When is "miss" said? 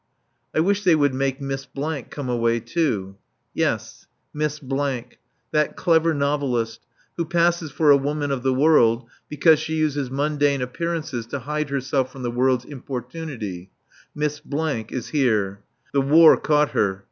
1.39-1.67, 4.33-4.59, 14.15-14.41